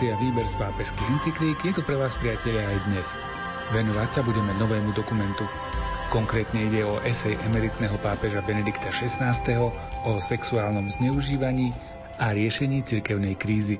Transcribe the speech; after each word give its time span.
Relácia 0.00 0.24
Výber 0.24 0.48
z 0.48 0.56
pápežských 0.56 1.08
encyklík 1.12 1.58
je 1.60 1.72
tu 1.76 1.84
pre 1.84 1.92
vás, 1.92 2.16
priatelia, 2.16 2.64
aj 2.72 2.88
dnes. 2.88 3.12
Venovať 3.76 4.08
sa 4.16 4.20
budeme 4.24 4.48
novému 4.56 4.96
dokumentu. 4.96 5.44
Konkrétne 6.08 6.72
ide 6.72 6.88
o 6.88 7.04
esej 7.04 7.36
emeritného 7.36 8.00
pápeža 8.00 8.40
Benedikta 8.40 8.88
XVI. 8.88 9.36
o 10.08 10.16
sexuálnom 10.16 10.88
zneužívaní 10.88 11.76
a 12.16 12.32
riešení 12.32 12.80
cirkevnej 12.80 13.36
krízy. 13.36 13.76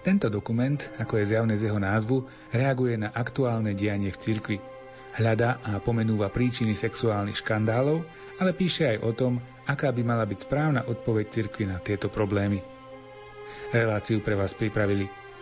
Tento 0.00 0.32
dokument, 0.32 0.80
ako 0.96 1.20
je 1.20 1.28
zjavné 1.28 1.60
z 1.60 1.68
jeho 1.68 1.76
názvu, 1.84 2.24
reaguje 2.56 2.96
na 2.96 3.12
aktuálne 3.12 3.76
dianie 3.76 4.08
v 4.08 4.16
cirkvi. 4.16 4.56
Hľada 5.20 5.60
a 5.60 5.84
pomenúva 5.84 6.32
príčiny 6.32 6.72
sexuálnych 6.72 7.44
škandálov, 7.44 8.08
ale 8.40 8.56
píše 8.56 8.88
aj 8.88 8.98
o 9.04 9.12
tom, 9.12 9.44
aká 9.68 9.92
by 9.92 10.00
mala 10.00 10.24
byť 10.24 10.48
správna 10.48 10.88
odpoveď 10.88 11.28
cirkvi 11.28 11.68
na 11.68 11.76
tieto 11.76 12.08
problémy. 12.08 12.64
Reláciu 13.76 14.24
pre 14.24 14.32
vás 14.32 14.56
pripravili 14.56 15.25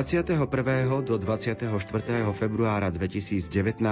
21. 0.00 0.48
do 1.04 1.20
24. 1.20 1.76
februára 2.32 2.88
2019 2.88 3.84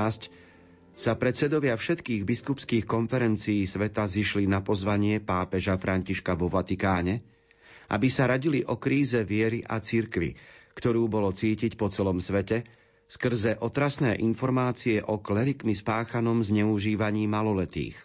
sa 0.96 1.12
predsedovia 1.20 1.76
všetkých 1.76 2.24
biskupských 2.24 2.88
konferencií 2.88 3.68
sveta 3.68 4.08
zišli 4.08 4.48
na 4.48 4.64
pozvanie 4.64 5.20
pápeža 5.20 5.76
Františka 5.76 6.32
vo 6.32 6.48
Vatikáne, 6.48 7.20
aby 7.92 8.08
sa 8.08 8.24
radili 8.24 8.64
o 8.64 8.80
kríze 8.80 9.20
viery 9.20 9.60
a 9.68 9.84
cirkvy, 9.84 10.32
ktorú 10.80 11.12
bolo 11.12 11.28
cítiť 11.28 11.76
po 11.76 11.92
celom 11.92 12.24
svete, 12.24 12.64
skrze 13.04 13.60
otrasné 13.60 14.16
informácie 14.16 15.04
o 15.04 15.20
klerikmi 15.20 15.76
spáchanom 15.76 16.40
zneužívaní 16.40 17.28
maloletých. 17.28 18.00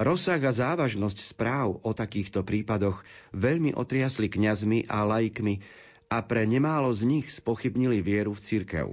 Rozsah 0.00 0.40
a 0.40 0.52
závažnosť 0.56 1.20
správ 1.20 1.84
o 1.84 1.92
takýchto 1.92 2.48
prípadoch 2.48 3.04
veľmi 3.36 3.76
otriasli 3.76 4.32
kňazmi 4.32 4.88
a 4.88 5.04
laikmi, 5.04 5.84
a 6.08 6.24
pre 6.24 6.48
nemálo 6.48 6.88
z 6.96 7.04
nich 7.04 7.28
spochybnili 7.28 8.00
vieru 8.00 8.32
v 8.32 8.40
cirkev. 8.40 8.88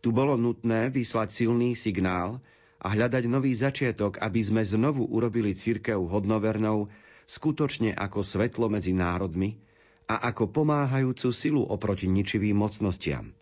Tu 0.00 0.08
bolo 0.08 0.40
nutné 0.40 0.88
vyslať 0.88 1.44
silný 1.44 1.76
signál 1.76 2.40
a 2.80 2.92
hľadať 2.92 3.28
nový 3.28 3.52
začiatok, 3.52 4.16
aby 4.20 4.40
sme 4.40 4.64
znovu 4.64 5.04
urobili 5.04 5.52
cirkev 5.52 6.00
hodnovernou, 6.08 6.88
skutočne 7.28 7.92
ako 7.92 8.24
svetlo 8.24 8.72
medzi 8.72 8.96
národmi 8.96 9.60
a 10.08 10.20
ako 10.32 10.52
pomáhajúcu 10.52 11.28
silu 11.32 11.62
oproti 11.64 12.08
ničivým 12.08 12.56
mocnostiam. 12.56 13.32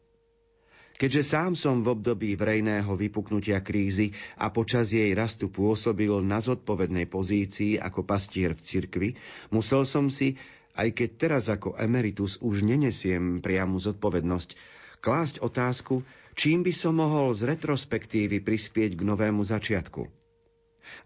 Keďže 0.92 1.22
sám 1.34 1.58
som 1.58 1.82
v 1.82 1.98
období 1.98 2.38
verejného 2.38 2.94
vypuknutia 2.94 3.58
krízy 3.58 4.14
a 4.38 4.54
počas 4.54 4.94
jej 4.94 5.10
rastu 5.18 5.50
pôsobil 5.50 6.14
na 6.22 6.38
zodpovednej 6.38 7.10
pozícii 7.10 7.74
ako 7.74 8.06
pastier 8.06 8.54
v 8.54 8.62
cirkvi, 8.62 9.08
musel 9.50 9.82
som 9.82 10.06
si 10.06 10.38
aj 10.72 10.88
keď 10.92 11.10
teraz 11.16 11.44
ako 11.52 11.76
emeritus 11.76 12.40
už 12.40 12.64
nenesiem 12.64 13.44
priamu 13.44 13.76
zodpovednosť, 13.76 14.56
klásť 15.02 15.42
otázku, 15.44 16.06
čím 16.38 16.64
by 16.64 16.72
som 16.72 16.96
mohol 16.96 17.36
z 17.36 17.50
retrospektívy 17.52 18.40
prispieť 18.40 18.96
k 18.96 19.02
novému 19.02 19.44
začiatku. 19.44 20.08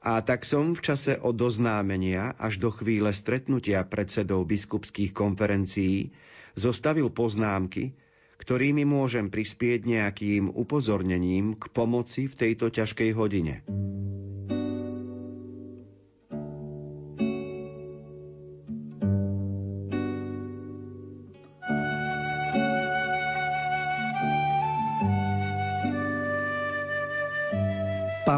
A 0.02 0.18
tak 0.24 0.48
som 0.48 0.72
v 0.72 0.80
čase 0.82 1.20
od 1.20 1.36
oznámenia 1.36 2.32
až 2.40 2.58
do 2.58 2.72
chvíle 2.72 3.12
stretnutia 3.12 3.84
predsedov 3.84 4.48
biskupských 4.48 5.12
konferencií 5.12 6.16
zostavil 6.56 7.12
poznámky, 7.12 7.92
ktorými 8.36 8.84
môžem 8.88 9.28
prispieť 9.32 9.84
nejakým 9.84 10.52
upozornením 10.52 11.56
k 11.56 11.64
pomoci 11.72 12.28
v 12.28 12.34
tejto 12.34 12.72
ťažkej 12.72 13.10
hodine. 13.16 13.64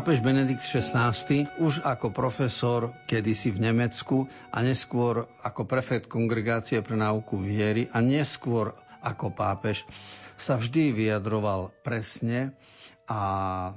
Pápež 0.09 0.25
Benedikt 0.25 0.65
XVI 0.65 1.13
už 1.61 1.85
ako 1.85 2.17
profesor 2.17 2.97
kedysi 3.05 3.53
v 3.53 3.61
Nemecku 3.61 4.25
a 4.49 4.65
neskôr 4.65 5.29
ako 5.45 5.69
prefekt 5.69 6.09
kongregácie 6.09 6.81
pre 6.81 6.97
náuku 6.97 7.37
viery 7.37 7.93
a 7.93 8.01
neskôr 8.01 8.73
ako 9.05 9.37
pápež 9.37 9.85
sa 10.33 10.57
vždy 10.57 10.97
vyjadroval 10.97 11.77
presne 11.85 12.57
a 13.05 13.21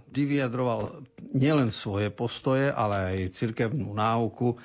vyjadroval 0.08 1.03
nielen 1.36 1.68
svoje 1.68 2.08
postoje, 2.16 2.72
ale 2.72 2.96
aj 3.12 3.36
cirkevnú 3.36 3.91
náuku, 3.91 4.56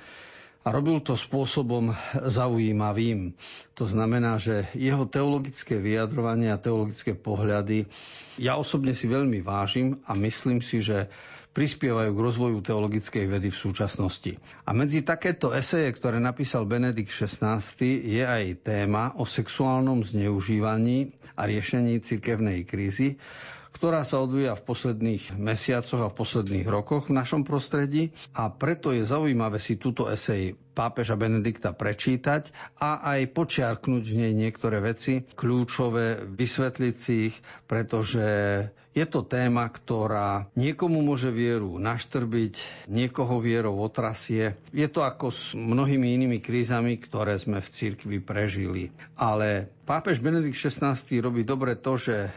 a 0.67 0.75
robil 0.75 0.99
to 0.99 1.15
spôsobom 1.15 1.95
zaujímavým. 2.27 3.39
To 3.79 3.87
znamená, 3.87 4.35
že 4.35 4.67
jeho 4.75 5.07
teologické 5.07 5.79
vyjadrovanie 5.79 6.51
a 6.51 6.59
teologické 6.59 7.15
pohľady 7.15 7.87
ja 8.37 8.59
osobne 8.61 8.93
si 8.93 9.09
veľmi 9.09 9.41
vážim 9.41 10.03
a 10.05 10.13
myslím 10.19 10.61
si, 10.61 10.85
že 10.85 11.09
prispievajú 11.57 12.13
k 12.13 12.21
rozvoju 12.21 12.59
teologickej 12.61 13.25
vedy 13.33 13.49
v 13.49 13.63
súčasnosti. 13.65 14.37
A 14.69 14.77
medzi 14.77 15.01
takéto 15.01 15.57
eseje, 15.57 15.89
ktoré 15.97 16.21
napísal 16.21 16.69
Benedikt 16.69 17.09
XVI, 17.09 17.65
je 17.81 18.21
aj 18.21 18.61
téma 18.61 19.17
o 19.17 19.25
sexuálnom 19.25 20.05
zneužívaní 20.05 21.17
a 21.33 21.49
riešení 21.49 22.05
cirkevnej 22.05 22.69
krízy, 22.69 23.17
ktorá 23.77 24.09
sa 24.09 24.25
odvíja 24.25 24.57
v 24.57 24.65
posledných 24.73 25.37
mesiacoch 25.37 26.01
a 26.01 26.09
v 26.09 26.17
posledných 26.17 26.65
rokoch 26.65 27.13
v 27.13 27.21
našom 27.21 27.45
prostredí. 27.45 28.17
A 28.33 28.49
preto 28.49 28.97
je 28.97 29.05
zaujímavé 29.05 29.61
si 29.61 29.77
túto 29.77 30.09
esej 30.09 30.57
pápeža 30.77 31.17
Benedikta 31.17 31.73
prečítať 31.73 32.53
a 32.77 33.01
aj 33.17 33.33
počiarknúť 33.33 34.05
v 34.05 34.19
nej 34.21 34.33
niektoré 34.37 34.85
veci, 34.85 35.25
kľúčové, 35.25 36.29
vysvetliť 36.29 36.95
si 36.95 37.33
ich, 37.33 37.37
pretože 37.65 38.29
je 38.97 39.05
to 39.05 39.29
téma, 39.29 39.69
ktorá 39.69 40.49
niekomu 40.57 41.05
môže 41.05 41.29
vieru 41.29 41.77
naštrbiť, 41.77 42.89
niekoho 42.89 43.45
vierou 43.45 43.77
otrasie. 43.85 44.57
Je 44.73 44.89
to 44.89 45.05
ako 45.05 45.29
s 45.29 45.53
mnohými 45.53 46.17
inými 46.17 46.41
krízami, 46.41 46.97
ktoré 46.97 47.37
sme 47.37 47.61
v 47.61 47.69
cirkvi 47.69 48.25
prežili. 48.25 48.89
Ale 49.21 49.69
pápež 49.85 50.25
Benedikt 50.25 50.57
XVI 50.57 50.97
robí 51.21 51.45
dobre 51.45 51.77
to, 51.77 52.01
že 52.01 52.33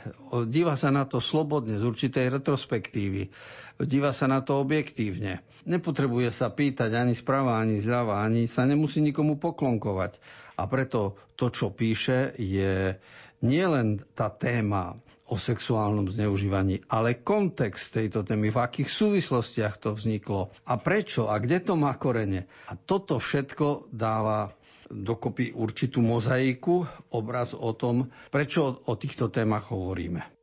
díva 0.52 0.76
sa 0.76 0.92
na 0.92 1.08
to 1.08 1.24
slobodne, 1.24 1.80
z 1.80 1.88
určitej 1.88 2.28
retrospektívy. 2.28 3.32
Díva 3.80 4.12
sa 4.12 4.28
na 4.28 4.44
to 4.44 4.60
objektívne. 4.60 5.40
Nepotrebuje 5.64 6.36
sa 6.36 6.52
pýtať 6.52 6.92
ani 7.00 7.16
sprava, 7.16 7.64
ani 7.64 7.80
zľava, 7.80 8.20
ani 8.20 8.44
sa 8.44 8.68
nemusí 8.68 9.00
nikomu 9.00 9.40
poklonkovať. 9.40 10.20
A 10.60 10.68
preto 10.68 11.16
to, 11.40 11.48
čo 11.48 11.72
píše, 11.72 12.36
je 12.36 13.00
nielen 13.40 14.04
tá 14.12 14.28
téma 14.28 15.00
o 15.30 15.40
sexuálnom 15.40 16.10
zneužívaní, 16.12 16.84
ale 16.90 17.22
kontext 17.22 17.96
tejto 17.96 18.26
témy, 18.26 18.50
v 18.52 18.60
akých 18.60 18.90
súvislostiach 18.90 19.78
to 19.78 19.94
vzniklo 19.94 20.50
a 20.66 20.74
prečo 20.82 21.30
a 21.30 21.38
kde 21.38 21.62
to 21.64 21.78
má 21.78 21.94
korene. 21.96 22.50
A 22.68 22.76
toto 22.76 23.22
všetko 23.22 23.94
dáva 23.94 24.52
dokopy 24.90 25.54
určitú 25.54 26.02
mozaiku, 26.02 26.84
obraz 27.14 27.54
o 27.54 27.72
tom, 27.78 28.10
prečo 28.34 28.82
o 28.90 28.94
týchto 28.98 29.30
témach 29.30 29.70
hovoríme. 29.70 30.39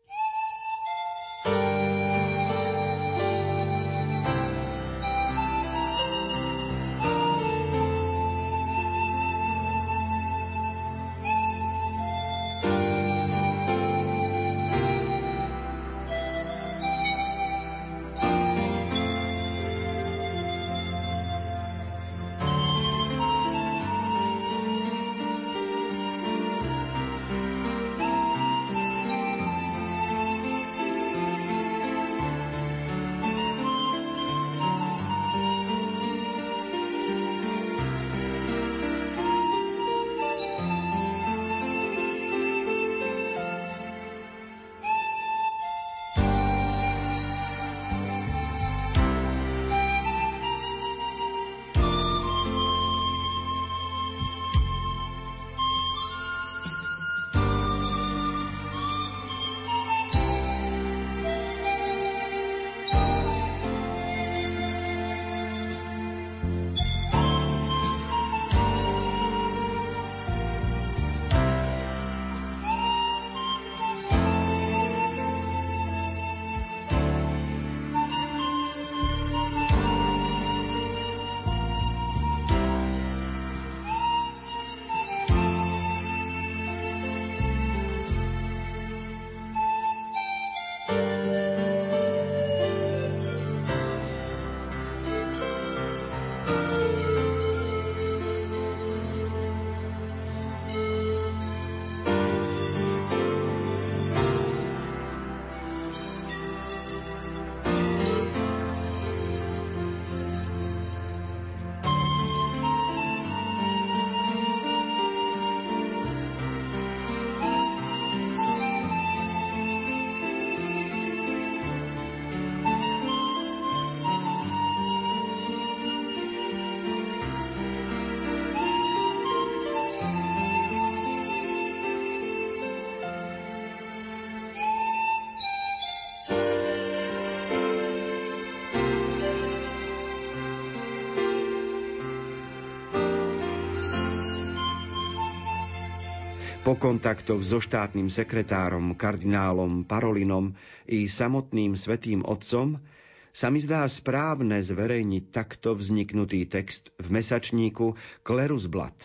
Po 146.66 146.74
kontaktoch 146.74 147.46
so 147.46 147.62
štátnym 147.62 148.10
sekretárom, 148.10 148.98
kardinálom 148.98 149.86
Parolinom 149.86 150.58
i 150.90 151.06
samotným 151.06 151.78
svetým 151.78 152.26
otcom 152.26 152.82
sa 153.30 153.54
mi 153.54 153.62
zdá 153.62 153.86
správne 153.86 154.58
zverejniť 154.58 155.30
takto 155.30 155.78
vzniknutý 155.78 156.42
text 156.50 156.90
v 156.98 157.22
mesačníku 157.22 157.94
Klerus 158.26 158.66
Blat. 158.66 158.98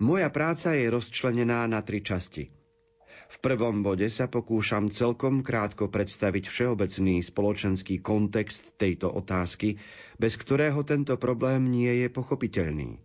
Moja 0.00 0.32
práca 0.32 0.72
je 0.72 0.88
rozčlenená 0.88 1.68
na 1.68 1.84
tri 1.84 2.00
časti. 2.00 2.48
V 3.28 3.36
prvom 3.44 3.84
bode 3.84 4.08
sa 4.08 4.32
pokúšam 4.32 4.88
celkom 4.88 5.44
krátko 5.44 5.92
predstaviť 5.92 6.48
všeobecný 6.48 7.20
spoločenský 7.20 8.00
kontext 8.00 8.64
tejto 8.80 9.12
otázky, 9.12 9.76
bez 10.16 10.40
ktorého 10.40 10.80
tento 10.88 11.20
problém 11.20 11.68
nie 11.68 12.00
je 12.00 12.08
pochopiteľný. 12.08 12.96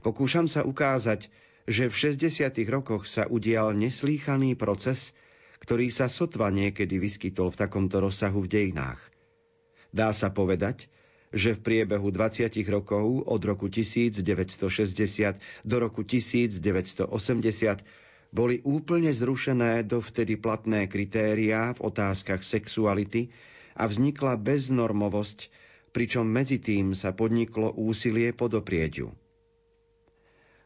Pokúšam 0.00 0.48
sa 0.48 0.64
ukázať, 0.64 1.28
že 1.64 1.88
v 1.88 1.94
60. 2.12 2.52
rokoch 2.68 3.08
sa 3.08 3.24
udial 3.24 3.72
neslýchaný 3.72 4.52
proces, 4.52 5.16
ktorý 5.64 5.88
sa 5.88 6.12
sotva 6.12 6.52
niekedy 6.52 7.00
vyskytol 7.00 7.48
v 7.48 7.60
takomto 7.64 8.04
rozsahu 8.04 8.44
v 8.44 8.52
dejinách. 8.52 9.00
Dá 9.88 10.12
sa 10.12 10.28
povedať, 10.28 10.92
že 11.32 11.56
v 11.56 11.64
priebehu 11.64 12.12
20 12.12 12.52
rokov 12.68 13.24
od 13.24 13.42
roku 13.42 13.72
1960 13.72 14.22
do 15.64 15.76
roku 15.80 16.04
1980 16.04 17.08
boli 18.34 18.60
úplne 18.66 19.14
zrušené 19.14 19.86
dovtedy 19.86 20.36
platné 20.36 20.90
kritériá 20.90 21.72
v 21.78 21.80
otázkach 21.86 22.42
sexuality 22.42 23.30
a 23.78 23.86
vznikla 23.88 24.36
beznormovosť, 24.36 25.38
pričom 25.94 26.26
medzi 26.26 26.58
tým 26.58 26.92
sa 26.98 27.14
podniklo 27.14 27.72
úsilie 27.72 28.34
podoprieť 28.34 29.06
ju. 29.06 29.08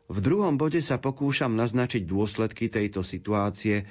V 0.08 0.24
druhom 0.24 0.56
bode 0.56 0.80
sa 0.80 0.96
pokúšam 0.96 1.52
naznačiť 1.52 2.08
dôsledky 2.08 2.72
tejto 2.72 3.04
situácie 3.04 3.84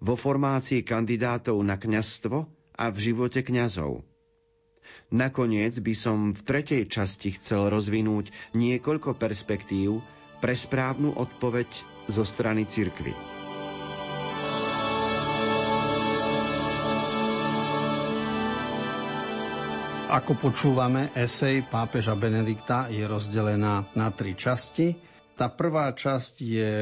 vo 0.00 0.16
formácii 0.16 0.80
kandidátov 0.80 1.60
na 1.60 1.76
kňazstvo 1.76 2.48
a 2.72 2.84
v 2.88 2.96
živote 2.96 3.44
kňazov. 3.44 4.00
Nakoniec 5.12 5.76
by 5.76 5.92
som 5.92 6.32
v 6.32 6.40
tretej 6.40 6.88
časti 6.88 7.36
chcel 7.36 7.68
rozvinúť 7.68 8.32
niekoľko 8.56 9.20
perspektív 9.20 10.00
pre 10.40 10.56
správnu 10.56 11.12
odpoveď 11.12 11.68
zo 12.08 12.24
strany 12.24 12.64
cirkvy. 12.64 13.12
Ako 20.08 20.32
počúvame, 20.40 21.12
esej 21.12 21.60
pápeža 21.68 22.16
Benedikta 22.16 22.88
je 22.88 23.04
rozdelená 23.04 23.84
na 23.92 24.08
tri 24.08 24.32
časti– 24.32 24.96
tá 25.38 25.46
prvá 25.46 25.94
časť 25.94 26.34
je 26.42 26.72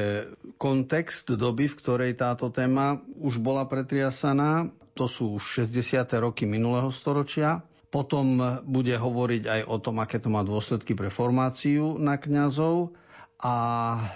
kontext 0.57 1.29
doby, 1.29 1.69
v 1.69 1.77
ktorej 1.77 2.11
táto 2.17 2.49
téma 2.49 2.97
už 3.21 3.37
bola 3.37 3.69
pretriasaná. 3.69 4.73
To 4.97 5.05
sú 5.05 5.37
už 5.37 5.69
60. 5.69 6.09
roky 6.17 6.49
minulého 6.49 6.89
storočia. 6.89 7.61
Potom 7.93 8.41
bude 8.65 8.97
hovoriť 8.97 9.43
aj 9.45 9.61
o 9.69 9.77
tom, 9.77 10.01
aké 10.01 10.17
to 10.17 10.33
má 10.33 10.41
dôsledky 10.41 10.97
pre 10.97 11.13
formáciu 11.13 12.01
na 12.01 12.17
kňazov 12.17 12.97
a 13.37 13.55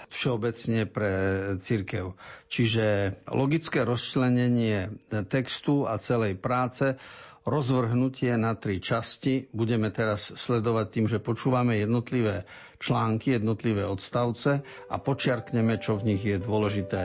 všeobecne 0.09 0.89
pre 0.89 1.13
církev. 1.61 2.17
Čiže 2.49 3.15
logické 3.29 3.85
rozčlenenie 3.85 4.89
textu 5.29 5.85
a 5.85 6.01
celej 6.01 6.41
práce 6.41 6.97
rozvrhnutie 7.45 8.37
na 8.37 8.53
tri 8.53 8.77
časti. 8.77 9.49
Budeme 9.49 9.89
teraz 9.89 10.33
sledovať 10.33 10.85
tým, 10.89 11.05
že 11.09 11.23
počúvame 11.23 11.81
jednotlivé 11.81 12.45
články, 12.77 13.37
jednotlivé 13.37 13.85
odstavce 13.85 14.61
a 14.89 14.95
počiarkneme, 14.97 15.77
čo 15.81 15.97
v 15.97 16.13
nich 16.13 16.21
je 16.25 16.37
dôležité. 16.37 17.01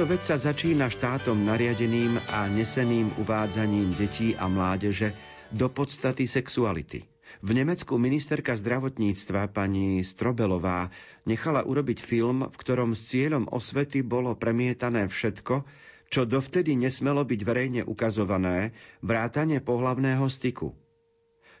Táto 0.00 0.16
vec 0.16 0.24
sa 0.24 0.40
začína 0.40 0.88
štátom 0.88 1.36
nariadeným 1.44 2.24
a 2.32 2.48
neseným 2.48 3.20
uvádzaním 3.20 3.92
detí 4.00 4.32
a 4.32 4.48
mládeže 4.48 5.12
do 5.52 5.68
podstaty 5.68 6.24
sexuality. 6.24 7.04
V 7.44 7.50
Nemecku 7.52 8.00
ministerka 8.00 8.56
zdravotníctva 8.56 9.52
pani 9.52 10.00
Strobelová 10.00 10.88
nechala 11.28 11.68
urobiť 11.68 12.00
film, 12.00 12.48
v 12.48 12.56
ktorom 12.56 12.96
s 12.96 13.12
cieľom 13.12 13.52
osvety 13.52 14.00
bolo 14.00 14.32
premietané 14.40 15.04
všetko, 15.04 15.68
čo 16.08 16.24
dovtedy 16.24 16.80
nesmelo 16.80 17.20
byť 17.20 17.40
verejne 17.44 17.82
ukazované, 17.84 18.72
vrátane 19.04 19.60
pohlavného 19.60 20.24
styku. 20.32 20.72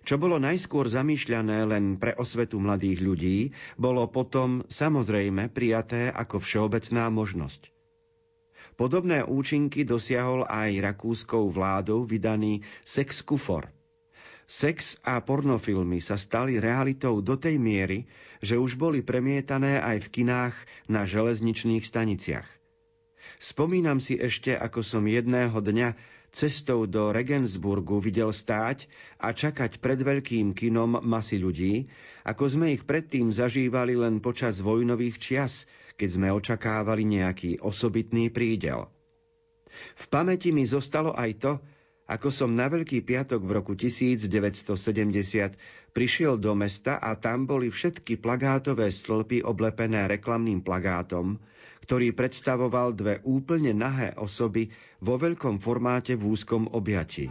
Čo 0.08 0.16
bolo 0.16 0.40
najskôr 0.40 0.88
zamýšľané 0.88 1.68
len 1.68 2.00
pre 2.00 2.16
osvetu 2.16 2.56
mladých 2.56 3.04
ľudí, 3.04 3.38
bolo 3.76 4.08
potom 4.08 4.64
samozrejme 4.64 5.52
prijaté 5.52 6.08
ako 6.08 6.40
všeobecná 6.40 7.12
možnosť. 7.12 7.76
Podobné 8.80 9.20
účinky 9.20 9.84
dosiahol 9.84 10.48
aj 10.48 10.80
rakúskou 10.80 11.52
vládou 11.52 12.08
vydaný 12.08 12.64
Sex 12.80 13.20
Kufor. 13.20 13.68
Sex 14.48 14.96
a 15.04 15.20
pornofilmy 15.20 16.00
sa 16.00 16.16
stali 16.16 16.56
realitou 16.56 17.20
do 17.20 17.36
tej 17.36 17.60
miery, 17.60 18.08
že 18.40 18.56
už 18.56 18.80
boli 18.80 19.04
premietané 19.04 19.84
aj 19.84 20.08
v 20.08 20.08
kinách 20.08 20.56
na 20.88 21.04
železničných 21.04 21.84
staniciach. 21.84 22.48
Spomínam 23.36 24.00
si 24.00 24.16
ešte, 24.16 24.56
ako 24.56 24.80
som 24.80 25.04
jedného 25.04 25.60
dňa 25.60 25.92
cestou 26.32 26.88
do 26.88 27.12
Regensburgu 27.12 28.00
videl 28.00 28.32
stáť 28.32 28.88
a 29.20 29.36
čakať 29.36 29.76
pred 29.76 30.00
veľkým 30.00 30.56
kinom 30.56 31.04
masy 31.04 31.36
ľudí, 31.36 31.92
ako 32.24 32.48
sme 32.48 32.72
ich 32.72 32.88
predtým 32.88 33.28
zažívali 33.28 33.92
len 33.92 34.24
počas 34.24 34.64
vojnových 34.64 35.20
čias, 35.20 35.68
keď 36.00 36.08
sme 36.16 36.32
očakávali 36.32 37.04
nejaký 37.04 37.60
osobitný 37.60 38.32
prídel. 38.32 38.88
V 40.00 40.04
pamäti 40.08 40.48
mi 40.48 40.64
zostalo 40.64 41.12
aj 41.12 41.30
to, 41.36 41.52
ako 42.10 42.32
som 42.32 42.50
na 42.56 42.66
Veľký 42.66 43.06
piatok 43.06 43.44
v 43.44 43.50
roku 43.54 43.78
1970 43.78 44.26
prišiel 45.94 46.42
do 46.42 46.56
mesta 46.58 46.98
a 46.98 47.14
tam 47.14 47.46
boli 47.46 47.70
všetky 47.70 48.18
plagátové 48.18 48.90
stĺpy 48.90 49.46
oblepené 49.46 50.10
reklamným 50.10 50.64
plagátom, 50.64 51.38
ktorý 51.86 52.10
predstavoval 52.10 52.98
dve 52.98 53.22
úplne 53.22 53.70
nahé 53.76 54.16
osoby 54.18 54.74
vo 54.98 55.22
veľkom 55.22 55.62
formáte 55.62 56.18
v 56.18 56.34
úzkom 56.34 56.66
objati. 56.74 57.30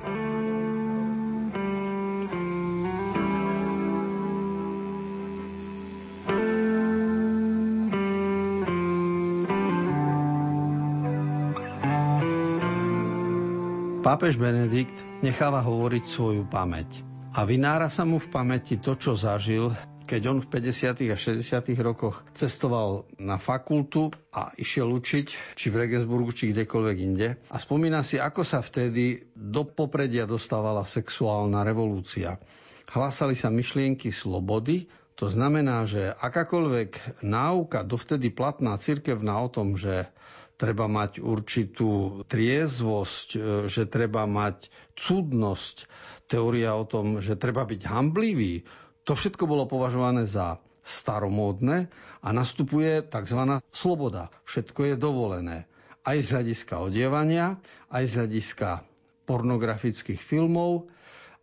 Pápež 14.10 14.42
Benedikt 14.42 15.22
necháva 15.22 15.62
hovoriť 15.62 16.02
svoju 16.02 16.50
pamäť. 16.50 17.06
A 17.38 17.46
vynára 17.46 17.94
sa 17.94 18.10
mu 18.10 18.18
v 18.18 18.26
pamäti 18.34 18.82
to, 18.82 18.98
čo 18.98 19.14
zažil, 19.14 19.70
keď 20.10 20.22
on 20.34 20.42
v 20.42 20.50
50. 20.50 21.14
a 21.14 21.18
60. 21.46 21.46
rokoch 21.78 22.26
cestoval 22.34 23.06
na 23.22 23.38
fakultu 23.38 24.10
a 24.34 24.50
išiel 24.58 24.90
učiť, 24.98 25.54
či 25.54 25.66
v 25.70 25.86
Regensburgu, 25.86 26.34
či 26.34 26.50
kdekoľvek 26.50 26.98
inde. 27.06 27.38
A 27.54 27.62
spomína 27.62 28.02
si, 28.02 28.18
ako 28.18 28.42
sa 28.42 28.66
vtedy 28.66 29.30
do 29.38 29.70
popredia 29.70 30.26
dostávala 30.26 30.90
sexuálna 30.90 31.62
revolúcia. 31.62 32.42
Hlásali 32.90 33.38
sa 33.38 33.54
myšlienky 33.54 34.10
slobody, 34.10 34.90
to 35.22 35.30
znamená, 35.30 35.86
že 35.86 36.18
akákoľvek 36.18 37.22
náuka 37.22 37.86
dovtedy 37.86 38.34
platná 38.34 38.74
cirkevná 38.74 39.38
o 39.38 39.54
tom, 39.54 39.78
že 39.78 40.10
treba 40.60 40.92
mať 40.92 41.24
určitú 41.24 42.22
triezvosť, 42.28 43.28
e, 43.34 43.40
že 43.72 43.88
treba 43.88 44.28
mať 44.28 44.68
cudnosť, 45.00 45.88
teória 46.28 46.76
o 46.76 46.84
tom, 46.84 47.24
že 47.24 47.40
treba 47.40 47.64
byť 47.64 47.82
hamblivý. 47.88 48.68
To 49.08 49.16
všetko 49.16 49.48
bolo 49.48 49.66
považované 49.66 50.28
za 50.28 50.60
staromódne 50.84 51.88
a 52.20 52.30
nastupuje 52.36 53.02
tzv. 53.08 53.64
sloboda. 53.72 54.28
Všetko 54.44 54.94
je 54.94 54.96
dovolené. 55.00 55.58
Aj 56.04 56.18
z 56.20 56.28
hľadiska 56.36 56.76
odievania, 56.84 57.58
aj 57.90 58.04
z 58.06 58.14
hľadiska 58.22 58.70
pornografických 59.26 60.20
filmov, 60.20 60.90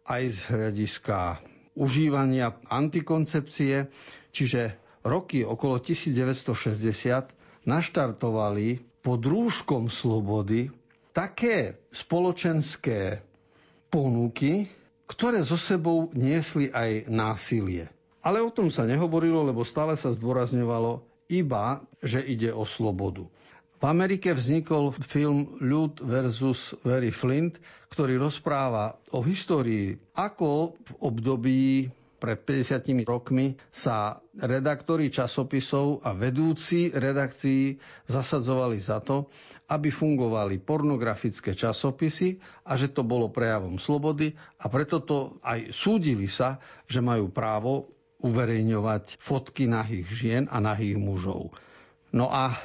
aj 0.06 0.22
z 0.28 0.38
hľadiska 0.52 1.18
užívania 1.78 2.54
antikoncepcie. 2.68 3.86
Čiže 4.30 4.76
roky 5.06 5.46
okolo 5.46 5.78
1960 5.78 7.66
naštartovali 7.66 8.95
pod 9.06 9.22
rúškom 9.22 9.86
slobody 9.86 10.66
také 11.14 11.78
spoločenské 11.94 13.22
ponuky, 13.86 14.66
ktoré 15.06 15.46
zo 15.46 15.54
sebou 15.54 16.10
niesli 16.10 16.74
aj 16.74 17.06
násilie. 17.06 17.86
Ale 18.26 18.42
o 18.42 18.50
tom 18.50 18.66
sa 18.66 18.82
nehovorilo, 18.82 19.46
lebo 19.46 19.62
stále 19.62 19.94
sa 19.94 20.10
zdôrazňovalo 20.10 21.06
iba, 21.30 21.86
že 22.02 22.18
ide 22.18 22.50
o 22.50 22.66
slobodu. 22.66 23.22
V 23.78 23.84
Amerike 23.86 24.34
vznikol 24.34 24.90
film 24.90 25.54
Ľud 25.62 26.02
versus 26.02 26.74
Very 26.82 27.14
Flint, 27.14 27.62
ktorý 27.94 28.18
rozpráva 28.18 28.98
o 29.14 29.22
histórii, 29.22 29.94
ako 30.18 30.74
v 30.74 30.90
období 30.98 31.62
pred 32.16 32.40
50 32.40 33.04
rokmi 33.04 33.54
sa 33.68 34.20
redaktori 34.36 35.12
časopisov 35.12 36.00
a 36.04 36.16
vedúci 36.16 36.88
redakcií 36.92 37.76
zasadzovali 38.08 38.80
za 38.80 39.04
to, 39.04 39.28
aby 39.68 39.92
fungovali 39.92 40.62
pornografické 40.62 41.52
časopisy 41.52 42.40
a 42.64 42.78
že 42.78 42.92
to 42.94 43.04
bolo 43.04 43.28
prejavom 43.28 43.76
slobody 43.76 44.32
a 44.62 44.66
preto 44.72 45.02
to 45.04 45.36
aj 45.44 45.70
súdili 45.74 46.30
sa, 46.30 46.62
že 46.88 47.04
majú 47.04 47.28
právo 47.28 47.92
uverejňovať 48.24 49.20
fotky 49.20 49.68
nahých 49.68 50.08
žien 50.08 50.44
a 50.48 50.56
nahých 50.62 50.96
mužov. 50.96 51.52
No 52.16 52.32
a 52.32 52.56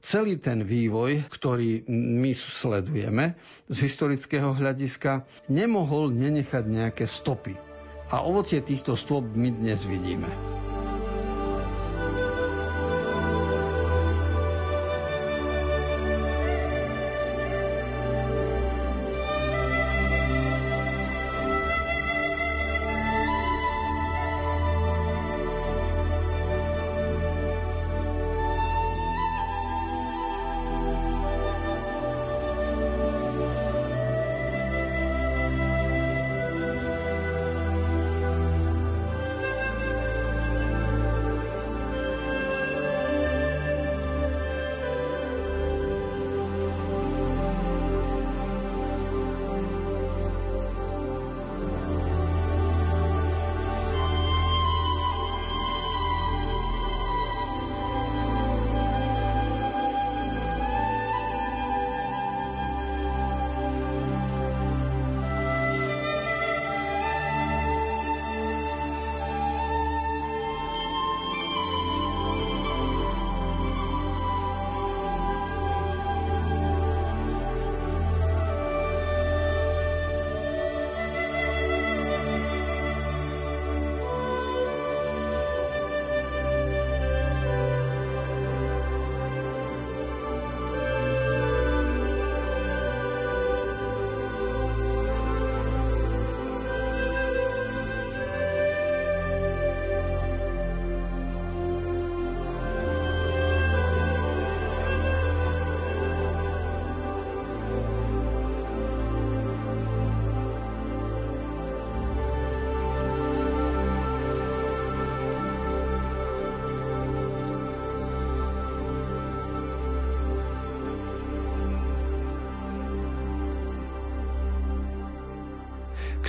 celý 0.00 0.40
ten 0.40 0.64
vývoj, 0.64 1.28
ktorý 1.28 1.84
my 1.92 2.32
sledujeme 2.32 3.36
z 3.68 3.76
historického 3.84 4.56
hľadiska, 4.56 5.28
nemohol 5.52 6.12
nenechať 6.12 6.64
nejaké 6.64 7.04
stopy. 7.04 7.73
A 8.12 8.20
ovocie 8.20 8.60
týchto 8.60 8.98
stôp 8.98 9.24
my 9.32 9.48
dnes 9.48 9.88
vidíme. 9.88 10.28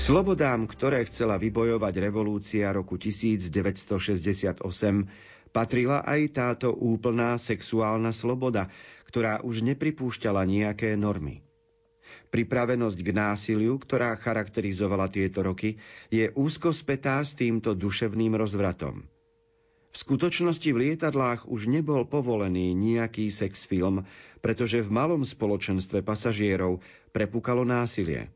Slobodám, 0.06 0.70
ktoré 0.70 1.02
chcela 1.10 1.42
vybojovať 1.42 1.94
revolúcia 1.98 2.70
roku 2.70 2.94
1968, 2.94 4.62
patrila 5.50 6.06
aj 6.06 6.22
táto 6.30 6.70
úplná 6.78 7.42
sexuálna 7.42 8.14
sloboda, 8.14 8.70
ktorá 9.10 9.42
už 9.42 9.66
nepripúšťala 9.66 10.46
nejaké 10.46 10.94
normy. 10.94 11.42
Pripravenosť 12.30 13.00
k 13.02 13.10
násiliu, 13.18 13.82
ktorá 13.82 14.14
charakterizovala 14.14 15.10
tieto 15.10 15.42
roky, 15.42 15.82
je 16.14 16.30
úzko 16.38 16.70
spätá 16.70 17.18
s 17.26 17.34
týmto 17.34 17.74
duševným 17.74 18.38
rozvratom. 18.38 19.10
V 19.90 19.98
skutočnosti 19.98 20.70
v 20.70 20.82
lietadlách 20.86 21.50
už 21.50 21.66
nebol 21.66 22.06
povolený 22.06 22.78
nejaký 22.78 23.34
sex 23.34 23.66
film, 23.66 24.06
pretože 24.38 24.86
v 24.86 24.90
malom 24.94 25.26
spoločenstve 25.26 26.06
pasažierov 26.06 26.86
prepukalo 27.10 27.66
násilie. 27.66 28.30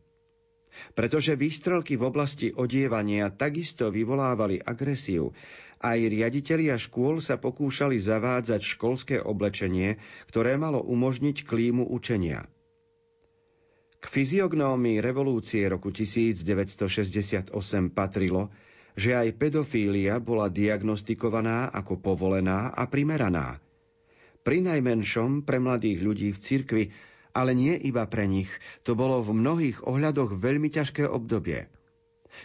Pretože 0.93 1.39
výstrelky 1.39 1.95
v 1.95 2.07
oblasti 2.09 2.47
odievania 2.51 3.29
takisto 3.31 3.89
vyvolávali 3.93 4.59
agresiu, 4.59 5.31
aj 5.79 5.99
riaditelia 6.11 6.75
škôl 6.75 7.23
sa 7.23 7.39
pokúšali 7.39 7.95
zavádzať 8.03 8.61
školské 8.75 9.15
oblečenie, 9.23 9.95
ktoré 10.27 10.59
malo 10.59 10.83
umožniť 10.83 11.47
klímu 11.47 11.87
učenia. 11.87 12.51
K 13.99 14.05
fyziognómii 14.07 15.03
revolúcie 15.03 15.67
roku 15.67 15.91
1968 15.91 17.51
patrilo, 17.91 18.51
že 18.95 19.15
aj 19.15 19.35
pedofília 19.39 20.19
bola 20.19 20.51
diagnostikovaná 20.51 21.71
ako 21.71 21.99
povolená 21.99 22.71
a 22.75 22.87
primeraná. 22.87 23.59
Pri 24.43 24.63
najmenšom 24.63 25.43
pre 25.43 25.59
mladých 25.59 25.99
ľudí 25.99 26.29
v 26.31 26.39
cirkvi, 26.39 26.83
ale 27.33 27.53
nie 27.53 27.75
iba 27.77 28.05
pre 28.09 28.25
nich, 28.25 28.49
to 28.83 28.97
bolo 28.97 29.21
v 29.21 29.35
mnohých 29.35 29.85
ohľadoch 29.85 30.37
veľmi 30.37 30.69
ťažké 30.73 31.05
obdobie. 31.05 31.69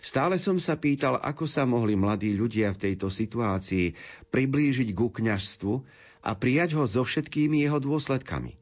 Stále 0.00 0.40
som 0.40 0.56
sa 0.56 0.80
pýtal, 0.80 1.20
ako 1.20 1.44
sa 1.44 1.68
mohli 1.68 1.94
mladí 1.94 2.32
ľudia 2.32 2.72
v 2.72 2.90
tejto 2.90 3.12
situácii 3.12 3.92
priblížiť 4.32 4.88
ku 4.96 5.12
kňažstvu 5.12 5.72
a 6.24 6.30
prijať 6.32 6.80
ho 6.80 6.84
so 6.88 7.04
všetkými 7.04 7.60
jeho 7.68 7.78
dôsledkami. 7.78 8.56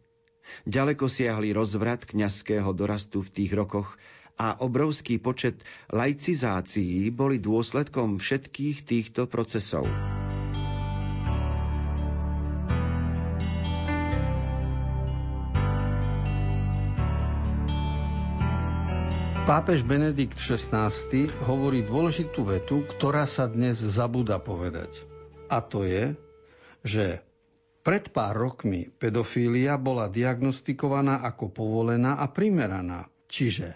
Ďaleko 0.66 1.06
siahli 1.06 1.54
rozvrat 1.54 2.04
kňazského 2.04 2.74
dorastu 2.74 3.22
v 3.22 3.30
tých 3.30 3.52
rokoch 3.54 3.94
a 4.35 4.58
obrovský 4.58 5.22
počet 5.22 5.62
laicizácií 5.94 7.14
boli 7.14 7.38
dôsledkom 7.38 8.18
všetkých 8.18 8.82
týchto 8.82 9.30
procesov. 9.30 9.87
Pápež 19.42 19.83
Benedikt 19.83 20.38
XVI 20.38 20.87
hovorí 21.50 21.83
dôležitú 21.83 22.46
vetu, 22.46 22.87
ktorá 22.87 23.26
sa 23.26 23.50
dnes 23.50 23.83
zabúda 23.83 24.38
povedať. 24.38 25.02
A 25.50 25.59
to 25.59 25.83
je, 25.83 26.14
že 26.87 27.18
pred 27.83 28.07
pár 28.14 28.38
rokmi 28.38 28.87
pedofília 28.87 29.83
bola 29.83 30.07
diagnostikovaná 30.07 31.26
ako 31.26 31.50
povolená 31.50 32.22
a 32.22 32.31
primeraná. 32.31 33.11
Čiže 33.26 33.74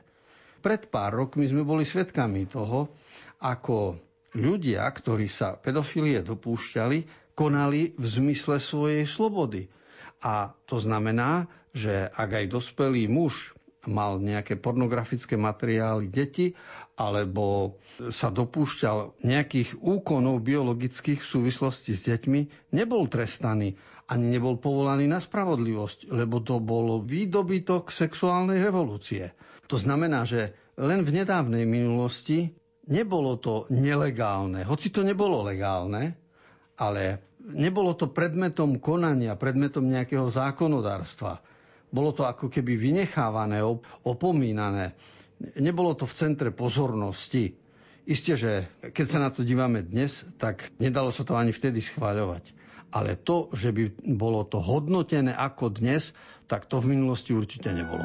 pred 0.62 0.86
pár 0.86 1.18
rokmi 1.18 1.50
sme 1.50 1.66
boli 1.66 1.82
svedkami 1.82 2.46
toho, 2.46 2.94
ako 3.42 3.98
ľudia, 4.38 4.86
ktorí 4.86 5.26
sa 5.26 5.58
pedofílie 5.58 6.22
dopúšťali, 6.22 7.34
konali 7.34 7.90
v 7.98 8.06
zmysle 8.06 8.62
svojej 8.62 9.02
slobody. 9.02 9.66
A 10.22 10.54
to 10.62 10.78
znamená, 10.78 11.50
že 11.74 12.06
ak 12.06 12.38
aj 12.38 12.54
dospelý 12.54 13.10
muž 13.10 13.55
mal 13.86 14.18
nejaké 14.18 14.58
pornografické 14.58 15.34
materiály 15.38 16.10
deti, 16.10 16.52
alebo 16.98 17.76
sa 18.10 18.30
dopúšťal 18.30 19.22
nejakých 19.24 19.78
úkonov 19.80 20.42
biologických 20.42 21.18
v 21.18 21.30
súvislosti 21.38 21.92
s 21.96 22.06
deťmi, 22.06 22.72
nebol 22.74 23.06
trestaný 23.06 23.78
ani 24.06 24.38
nebol 24.38 24.54
povolaný 24.62 25.10
na 25.10 25.18
spravodlivosť, 25.18 26.14
lebo 26.14 26.38
to 26.38 26.62
bol 26.62 27.02
výdobytok 27.02 27.90
sexuálnej 27.90 28.62
revolúcie. 28.62 29.34
To 29.66 29.74
znamená, 29.74 30.22
že 30.22 30.54
len 30.78 31.02
v 31.02 31.10
nedávnej 31.22 31.66
minulosti 31.66 32.54
nebolo 32.86 33.34
to 33.42 33.66
nelegálne, 33.74 34.62
hoci 34.62 34.94
to 34.94 35.02
nebolo 35.02 35.42
legálne, 35.42 36.14
ale 36.78 37.18
nebolo 37.42 37.98
to 37.98 38.06
predmetom 38.14 38.78
konania, 38.78 39.34
predmetom 39.34 39.82
nejakého 39.90 40.30
zákonodárstva. 40.30 41.42
Bolo 41.96 42.12
to 42.12 42.28
ako 42.28 42.52
keby 42.52 42.76
vynechávané, 42.76 43.64
opomínané. 44.04 44.92
Nebolo 45.56 45.96
to 45.96 46.04
v 46.04 46.12
centre 46.12 46.52
pozornosti. 46.52 47.56
Isté, 48.04 48.36
že 48.36 48.52
keď 48.92 49.06
sa 49.08 49.18
na 49.18 49.32
to 49.32 49.40
dívame 49.40 49.80
dnes, 49.80 50.28
tak 50.36 50.68
nedalo 50.76 51.08
sa 51.08 51.24
to 51.24 51.32
ani 51.40 51.56
vtedy 51.56 51.80
schváľovať 51.80 52.52
ale 52.94 53.18
to, 53.18 53.50
že 53.52 53.76
by 53.76 53.92
bolo 54.16 54.46
to 54.48 54.56
hodnotené 54.56 55.34
ako 55.34 55.68
dnes, 55.68 56.14
tak 56.46 56.64
to 56.64 56.78
v 56.78 56.96
minulosti 56.96 57.34
určite 57.34 57.68
nebolo. 57.74 58.04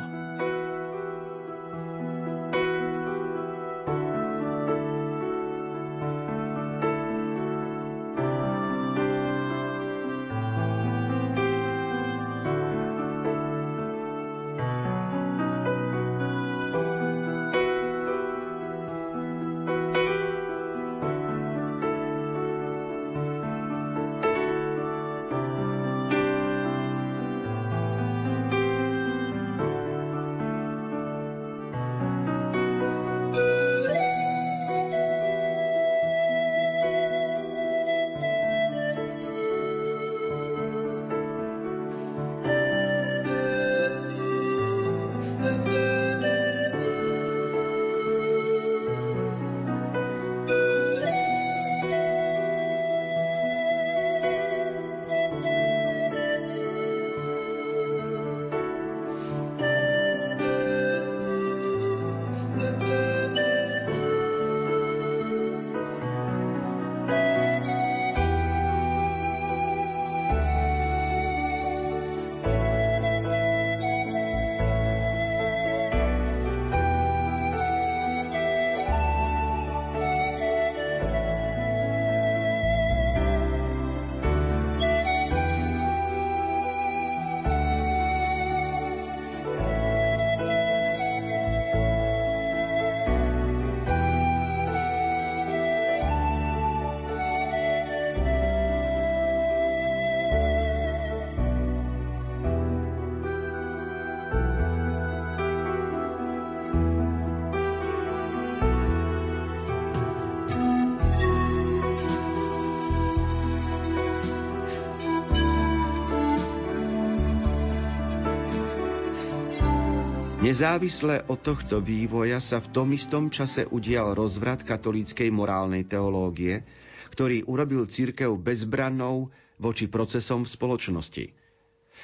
Nezávisle 120.52 121.24
od 121.32 121.40
tohto 121.40 121.80
vývoja 121.80 122.44
sa 122.44 122.60
v 122.60 122.76
tom 122.76 122.92
istom 122.92 123.32
čase 123.32 123.64
udial 123.72 124.12
rozvrat 124.12 124.68
katolíckej 124.68 125.32
morálnej 125.32 125.88
teológie, 125.88 126.68
ktorý 127.16 127.48
urobil 127.48 127.88
církev 127.88 128.36
bezbrannou 128.36 129.32
voči 129.56 129.88
procesom 129.88 130.44
v 130.44 130.52
spoločnosti. 130.52 131.26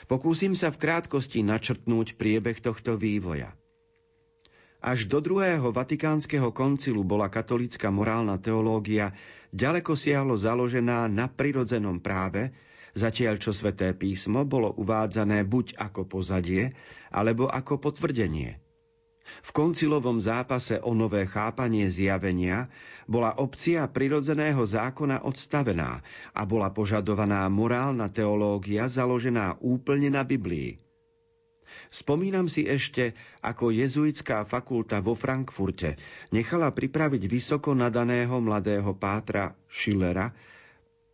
Pokúsim 0.08 0.56
sa 0.56 0.72
v 0.72 0.80
krátkosti 0.80 1.44
načrtnúť 1.44 2.16
priebeh 2.16 2.64
tohto 2.64 2.96
vývoja. 2.96 3.52
Až 4.80 5.12
do 5.12 5.20
druhého 5.20 5.68
vatikánskeho 5.76 6.56
koncilu 6.56 7.04
bola 7.04 7.28
katolícka 7.28 7.92
morálna 7.92 8.40
teológia 8.40 9.12
ďaleko 9.52 9.92
siahlo 10.00 10.40
založená 10.40 11.12
na 11.12 11.28
prirodzenom 11.28 12.00
práve, 12.00 12.56
zatiaľ 12.98 13.38
čo 13.38 13.54
sveté 13.54 13.94
písmo 13.94 14.44
bolo 14.44 14.74
uvádzané 14.74 15.46
buď 15.46 15.78
ako 15.78 16.10
pozadie, 16.10 16.74
alebo 17.14 17.46
ako 17.46 17.78
potvrdenie. 17.78 18.58
V 19.44 19.50
koncilovom 19.52 20.24
zápase 20.24 20.80
o 20.80 20.96
nové 20.96 21.28
chápanie 21.28 21.92
zjavenia 21.92 22.72
bola 23.12 23.36
opcia 23.36 23.84
prirodzeného 23.86 24.64
zákona 24.64 25.28
odstavená 25.28 26.00
a 26.32 26.42
bola 26.48 26.72
požadovaná 26.72 27.44
morálna 27.52 28.08
teológia 28.08 28.88
založená 28.88 29.60
úplne 29.60 30.08
na 30.08 30.24
Biblii. 30.24 30.80
Spomínam 31.92 32.48
si 32.48 32.64
ešte, 32.64 33.16
ako 33.44 33.76
jezuitská 33.76 34.48
fakulta 34.48 35.04
vo 35.04 35.14
Frankfurte 35.16 36.00
nechala 36.32 36.72
pripraviť 36.72 37.28
vysoko 37.28 37.76
nadaného 37.76 38.40
mladého 38.40 38.96
pátra 38.96 39.56
Schillera 39.68 40.32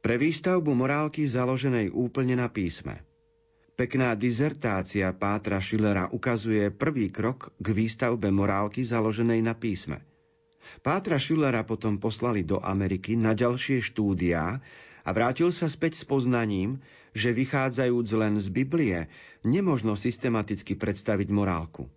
pre 0.03 0.19
výstavbu 0.19 0.75
morálky 0.75 1.23
založenej 1.23 1.95
úplne 1.95 2.35
na 2.35 2.51
písme. 2.51 3.07
Pekná 3.79 4.11
dizertácia 4.19 5.07
Pátra 5.15 5.63
Schillera 5.63 6.11
ukazuje 6.11 6.67
prvý 6.75 7.07
krok 7.07 7.55
k 7.55 7.71
výstavbe 7.71 8.27
morálky 8.27 8.83
založenej 8.83 9.39
na 9.39 9.55
písme. 9.55 10.03
Pátra 10.83 11.23
Schillera 11.23 11.63
potom 11.63 12.03
poslali 12.03 12.43
do 12.43 12.59
Ameriky 12.59 13.15
na 13.15 13.31
ďalšie 13.31 13.79
štúdiá 13.79 14.59
a 15.07 15.09
vrátil 15.15 15.55
sa 15.55 15.71
späť 15.71 15.95
s 15.95 16.03
poznaním, 16.03 16.83
že 17.15 17.31
vychádzajúc 17.31 18.07
len 18.19 18.43
z 18.43 18.47
Biblie, 18.51 19.07
nemožno 19.47 19.95
systematicky 19.95 20.75
predstaviť 20.75 21.31
morálku. 21.31 21.87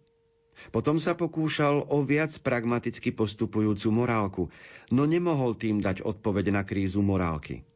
Potom 0.71 1.03
sa 1.03 1.19
pokúšal 1.19 1.91
o 1.91 2.07
viac 2.07 2.33
pragmaticky 2.39 3.11
postupujúcu 3.11 3.89
morálku, 3.91 4.45
no 4.95 5.11
nemohol 5.11 5.59
tým 5.59 5.83
dať 5.83 6.07
odpoveď 6.07 6.55
na 6.55 6.63
krízu 6.63 7.03
morálky. 7.03 7.67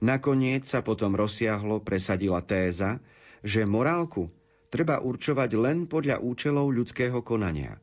Nakoniec 0.00 0.68
sa 0.68 0.84
potom 0.84 1.16
rozsiahlo 1.16 1.80
presadila 1.82 2.44
téza, 2.44 3.00
že 3.42 3.66
morálku 3.66 4.30
treba 4.72 5.04
určovať 5.04 5.50
len 5.58 5.84
podľa 5.84 6.22
účelov 6.24 6.72
ľudského 6.72 7.20
konania. 7.20 7.76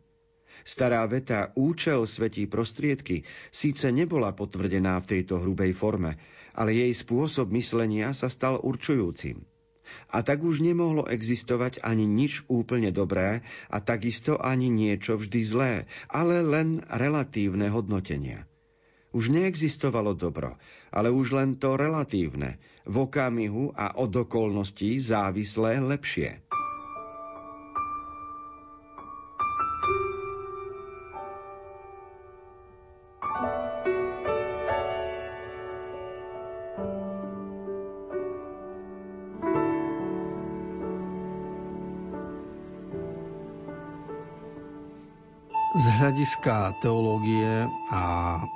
Stará 0.65 1.05
veta 1.07 1.55
účel 1.55 2.03
svetí 2.03 2.49
prostriedky 2.49 3.23
síce 3.53 3.93
nebola 3.93 4.35
potvrdená 4.35 4.99
v 4.99 5.17
tejto 5.17 5.39
hrubej 5.39 5.71
forme, 5.77 6.19
ale 6.57 6.75
jej 6.75 6.91
spôsob 6.91 7.53
myslenia 7.55 8.11
sa 8.11 8.27
stal 8.27 8.59
určujúcim. 8.59 9.45
A 10.09 10.21
tak 10.21 10.45
už 10.45 10.61
nemohlo 10.61 11.05
existovať 11.09 11.81
ani 11.81 12.05
nič 12.05 12.45
úplne 12.49 12.93
dobré 12.93 13.41
a 13.69 13.77
takisto 13.81 14.37
ani 14.37 14.69
niečo 14.69 15.17
vždy 15.17 15.41
zlé, 15.45 15.73
ale 16.09 16.41
len 16.41 16.81
relatívne 16.89 17.69
hodnotenia. 17.69 18.48
Už 19.09 19.33
neexistovalo 19.33 20.13
dobro, 20.13 20.57
ale 20.93 21.09
už 21.09 21.33
len 21.33 21.57
to 21.57 21.73
relatívne, 21.73 22.61
v 22.85 22.95
okamihu 23.05 23.73
a 23.73 23.97
od 23.97 24.13
okolností 24.15 24.97
závislé 25.01 25.77
lepšie. 25.81 26.41
Hľadiska 46.19 46.83
teológie 46.83 47.63
a 47.95 48.03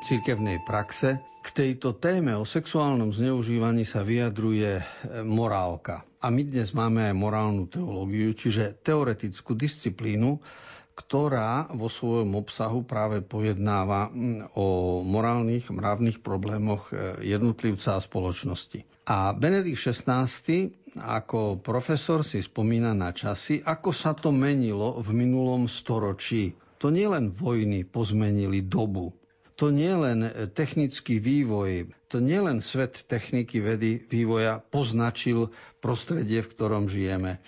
cirkevnej 0.04 0.60
praxe 0.68 1.24
k 1.40 1.48
tejto 1.48 1.96
téme 1.96 2.36
o 2.36 2.44
sexuálnom 2.44 3.16
zneužívaní 3.16 3.88
sa 3.88 4.04
vyjadruje 4.04 4.84
e, 4.84 4.84
morálka. 5.24 6.04
A 6.20 6.28
my 6.28 6.44
dnes 6.44 6.76
máme 6.76 7.08
aj 7.08 7.16
morálnu 7.16 7.72
teológiu, 7.72 8.36
čiže 8.36 8.84
teoretickú 8.84 9.56
disciplínu, 9.56 10.44
ktorá 10.92 11.72
vo 11.72 11.88
svojom 11.88 12.36
obsahu 12.36 12.84
práve 12.84 13.24
pojednáva 13.24 14.12
o 14.60 15.00
morálnych, 15.08 15.72
mravných 15.72 16.20
problémoch 16.20 16.92
e, 16.92 17.24
jednotlivca 17.24 17.96
a 17.96 18.04
spoločnosti. 18.04 19.08
A 19.08 19.32
Benedikt 19.32 19.80
XVI 19.80 20.28
ako 21.00 21.64
profesor 21.64 22.28
si 22.28 22.44
spomína 22.44 22.92
na 22.92 23.16
časy, 23.16 23.64
ako 23.64 23.96
sa 23.96 24.12
to 24.12 24.36
menilo 24.36 25.00
v 25.00 25.16
minulom 25.16 25.72
storočí 25.72 26.60
to 26.84 26.92
nielen 26.92 27.32
vojny 27.32 27.88
pozmenili 27.88 28.60
dobu, 28.60 29.16
to 29.56 29.72
nielen 29.72 30.52
technický 30.52 31.16
vývoj, 31.24 31.88
to 32.12 32.20
nielen 32.20 32.60
svet 32.60 33.08
techniky, 33.08 33.64
vedy, 33.64 34.04
vývoja 34.04 34.60
poznačil 34.60 35.48
prostredie, 35.80 36.44
v 36.44 36.52
ktorom 36.52 36.92
žijeme, 36.92 37.40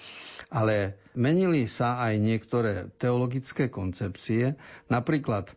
ale 0.48 0.96
menili 1.20 1.68
sa 1.68 2.00
aj 2.08 2.16
niektoré 2.16 2.88
teologické 2.96 3.68
koncepcie. 3.68 4.56
Napríklad 4.88 5.52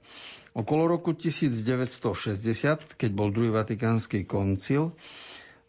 okolo 0.58 0.90
roku 0.90 1.14
1960, 1.14 2.98
keď 2.98 3.10
bol 3.14 3.30
druhý 3.30 3.54
vatikánsky 3.54 4.26
koncil, 4.26 4.98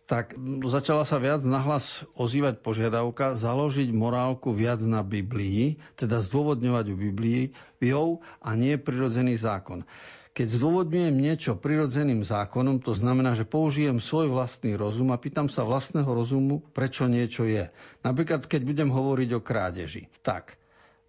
tak 0.10 0.34
začala 0.66 1.06
sa 1.06 1.22
viac 1.22 1.46
nahlas 1.46 2.02
ozývať 2.18 2.66
požiadavka 2.66 3.38
založiť 3.38 3.94
morálku 3.94 4.50
viac 4.50 4.82
na 4.82 5.06
Biblii, 5.06 5.78
teda 5.94 6.18
zdôvodňovať 6.26 6.86
u 6.90 6.96
Biblii 6.98 7.54
jou 7.78 8.18
a 8.42 8.50
nie 8.58 8.74
prirodzený 8.82 9.38
zákon. 9.38 9.86
Keď 10.34 10.48
zdôvodňujem 10.50 11.14
niečo 11.14 11.62
prirodzeným 11.62 12.26
zákonom, 12.26 12.82
to 12.82 12.98
znamená, 12.98 13.38
že 13.38 13.46
použijem 13.46 14.02
svoj 14.02 14.34
vlastný 14.34 14.74
rozum 14.74 15.14
a 15.14 15.22
pýtam 15.22 15.46
sa 15.46 15.62
vlastného 15.62 16.10
rozumu, 16.10 16.66
prečo 16.74 17.06
niečo 17.06 17.46
je. 17.46 17.70
Napríklad, 18.02 18.50
keď 18.50 18.62
budem 18.66 18.90
hovoriť 18.90 19.30
o 19.38 19.44
krádeži. 19.46 20.10
Tak, 20.26 20.58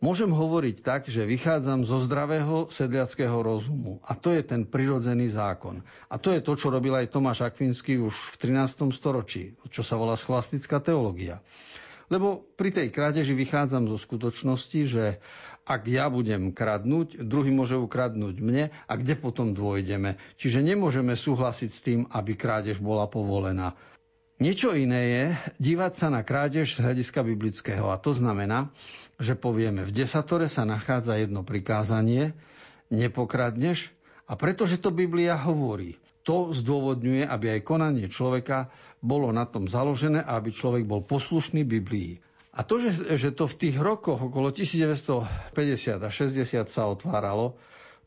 Môžem 0.00 0.32
hovoriť 0.32 0.80
tak, 0.80 1.12
že 1.12 1.28
vychádzam 1.28 1.84
zo 1.84 2.00
zdravého 2.00 2.72
sedliackého 2.72 3.36
rozumu. 3.44 4.00
A 4.08 4.16
to 4.16 4.32
je 4.32 4.40
ten 4.40 4.64
prirodzený 4.64 5.28
zákon. 5.28 5.84
A 6.08 6.16
to 6.16 6.32
je 6.32 6.40
to, 6.40 6.56
čo 6.56 6.72
robil 6.72 6.96
aj 6.96 7.12
Tomáš 7.12 7.44
Akvinský 7.44 8.00
už 8.00 8.16
v 8.32 8.56
13. 8.56 8.96
storočí, 8.96 9.60
čo 9.68 9.84
sa 9.84 10.00
volá 10.00 10.16
scholastická 10.16 10.80
teológia. 10.80 11.44
Lebo 12.08 12.48
pri 12.56 12.72
tej 12.72 12.88
krádeži 12.88 13.36
vychádzam 13.36 13.92
zo 13.92 14.00
skutočnosti, 14.00 14.80
že 14.88 15.04
ak 15.68 15.84
ja 15.84 16.08
budem 16.08 16.56
kradnúť, 16.56 17.20
druhý 17.20 17.52
môže 17.52 17.76
ukradnúť 17.76 18.40
mne 18.40 18.72
a 18.72 18.92
kde 18.96 19.20
potom 19.20 19.52
dôjdeme. 19.52 20.16
Čiže 20.40 20.64
nemôžeme 20.64 21.12
súhlasiť 21.12 21.70
s 21.70 21.84
tým, 21.84 22.00
aby 22.08 22.40
krádež 22.40 22.80
bola 22.80 23.04
povolená. 23.04 23.76
Niečo 24.40 24.72
iné 24.72 25.02
je 25.04 25.24
dívať 25.60 25.92
sa 25.92 26.08
na 26.08 26.24
krádež 26.24 26.72
z 26.72 26.80
hľadiska 26.80 27.20
biblického. 27.20 27.92
A 27.92 28.00
to 28.00 28.16
znamená, 28.16 28.72
že 29.20 29.36
povieme, 29.36 29.84
v 29.84 29.92
desatore 29.92 30.48
sa 30.48 30.64
nachádza 30.64 31.20
jedno 31.20 31.44
prikázanie, 31.44 32.32
nepokradneš, 32.88 33.92
a 34.24 34.34
pretože 34.34 34.80
to 34.80 34.88
Biblia 34.90 35.36
hovorí, 35.36 36.00
to 36.24 36.52
zdôvodňuje, 36.52 37.26
aby 37.26 37.58
aj 37.58 37.66
konanie 37.66 38.06
človeka 38.06 38.68
bolo 39.00 39.32
na 39.32 39.44
tom 39.48 39.66
založené 39.66 40.20
a 40.24 40.40
aby 40.40 40.52
človek 40.52 40.84
bol 40.84 41.00
poslušný 41.04 41.64
Biblii. 41.64 42.20
A 42.50 42.66
to, 42.66 42.82
že, 42.82 43.16
že 43.16 43.30
to 43.30 43.46
v 43.46 43.58
tých 43.66 43.76
rokoch 43.78 44.20
okolo 44.20 44.50
1950 44.50 46.02
a 46.02 46.10
60 46.10 46.66
sa 46.66 46.82
otváralo, 46.90 47.56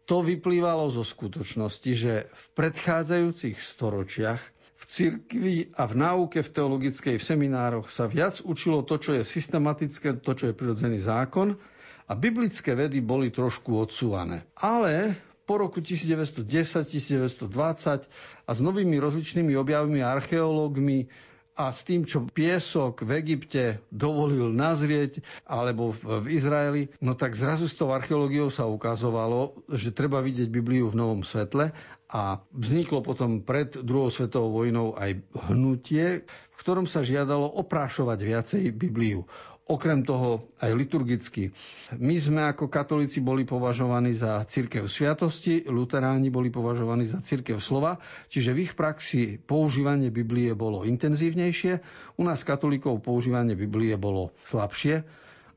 to 0.03 0.19
vyplývalo 0.19 0.91
zo 0.91 1.01
skutočnosti, 1.07 1.91
že 1.95 2.13
v 2.27 2.45
predchádzajúcich 2.59 3.55
storočiach 3.55 4.41
v 4.83 4.91
cirkvi 4.91 5.55
a 5.79 5.87
v 5.87 5.93
náuke, 5.95 6.43
v 6.43 6.53
teologickej, 6.59 7.15
v 7.15 7.23
seminároch 7.23 7.87
sa 7.87 8.03
viac 8.11 8.43
učilo 8.43 8.83
to, 8.83 8.99
čo 8.99 9.15
je 9.15 9.23
systematické, 9.23 10.19
to, 10.19 10.35
čo 10.35 10.51
je 10.51 10.57
prirodzený 10.59 10.99
zákon 10.99 11.55
a 12.03 12.11
biblické 12.19 12.75
vedy 12.75 12.99
boli 12.99 13.31
trošku 13.31 13.79
odsúvané. 13.79 14.43
Ale 14.59 15.15
po 15.47 15.55
roku 15.55 15.79
1910, 15.79 16.43
1920 16.83 18.11
a 18.43 18.51
s 18.51 18.59
novými 18.59 18.99
rozličnými 18.99 19.55
objavmi 19.55 20.03
archeológmi 20.03 21.07
a 21.53 21.69
s 21.69 21.85
tým, 21.85 22.01
čo 22.01 22.25
piesok 22.25 23.05
v 23.05 23.21
Egypte 23.21 23.63
dovolil 23.93 24.49
nazrieť, 24.49 25.21
alebo 25.45 25.93
v, 25.93 26.25
v 26.25 26.27
Izraeli, 26.33 26.81
no 26.97 27.13
tak 27.13 27.37
zrazu 27.37 27.69
s 27.69 27.77
tou 27.77 27.93
archeológiou 27.93 28.49
sa 28.49 28.65
ukazovalo, 28.65 29.53
že 29.69 29.93
treba 29.93 30.17
vidieť 30.25 30.49
Bibliu 30.49 30.89
v 30.89 30.97
novom 30.97 31.21
svetle 31.21 31.69
a 32.09 32.41
vzniklo 32.53 33.05
potom 33.05 33.45
pred 33.45 33.73
druhou 33.73 34.09
svetovou 34.09 34.65
vojnou 34.65 34.97
aj 34.97 35.17
hnutie, 35.49 36.25
v 36.25 36.57
ktorom 36.57 36.89
sa 36.89 37.05
žiadalo 37.05 37.57
oprášovať 37.61 38.19
viacej 38.21 38.63
Bibliu. 38.73 39.25
Okrem 39.63 40.03
toho 40.03 40.51
aj 40.59 40.75
liturgicky. 40.75 41.55
My 41.95 42.19
sme 42.19 42.43
ako 42.51 42.67
katolíci 42.67 43.23
boli 43.23 43.47
považovaní 43.47 44.11
za 44.11 44.43
církev 44.43 44.91
sviatosti, 44.91 45.63
luteráni 45.71 46.27
boli 46.27 46.51
považovaní 46.51 47.07
za 47.07 47.23
církev 47.23 47.63
slova, 47.63 47.95
čiže 48.27 48.51
v 48.51 48.67
ich 48.67 48.75
praxi 48.75 49.39
používanie 49.39 50.11
Biblie 50.11 50.51
bolo 50.51 50.83
intenzívnejšie, 50.83 51.79
u 52.19 52.23
nás 52.27 52.43
katolíkov 52.43 53.07
používanie 53.07 53.55
Biblie 53.55 53.95
bolo 53.95 54.35
slabšie. 54.43 55.07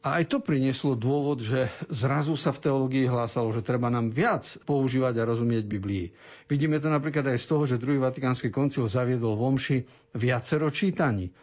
A 0.07 0.23
aj 0.23 0.31
to 0.31 0.39
prinieslo 0.39 0.95
dôvod, 0.95 1.43
že 1.43 1.67
zrazu 1.91 2.39
sa 2.39 2.55
v 2.55 2.63
teológii 2.63 3.11
hlásalo, 3.11 3.51
že 3.51 3.67
treba 3.67 3.91
nám 3.91 4.15
viac 4.15 4.47
používať 4.63 5.19
a 5.19 5.27
rozumieť 5.27 5.67
Biblii. 5.67 6.15
Vidíme 6.47 6.79
to 6.79 6.87
napríklad 6.87 7.27
aj 7.27 7.43
z 7.43 7.47
toho, 7.51 7.67
že 7.67 7.83
druhý 7.83 7.99
Vatikánsky 7.99 8.55
koncil 8.55 8.87
zaviedol 8.87 9.35
v 9.35 9.83
viacero 10.15 10.71
čítaní. 10.71 11.35